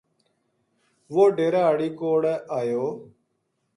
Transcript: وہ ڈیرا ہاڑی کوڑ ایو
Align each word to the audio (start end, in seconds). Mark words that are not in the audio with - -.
وہ 1.13 1.23
ڈیرا 1.35 1.61
ہاڑی 1.65 1.89
کوڑ 1.99 2.21
ایو 2.57 2.85